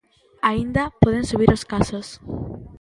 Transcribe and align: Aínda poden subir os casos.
Aínda 0.49 0.83
poden 1.03 1.23
subir 1.31 1.49
os 1.57 1.63
casos. 1.71 2.07